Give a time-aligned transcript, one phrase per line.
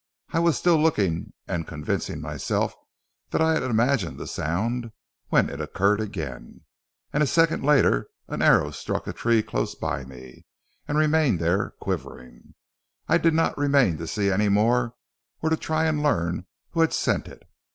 [0.33, 2.73] I was still looking, and convincing myself
[3.29, 4.91] that I had imagined the sound
[5.29, 6.61] when it occurred again,
[7.13, 10.47] and a second later an arrow struck a tree close by me,
[10.87, 12.55] and remained there, quivering.
[13.07, 14.95] I did not remain to see any more,
[15.39, 17.43] or to try and learn who had sent it.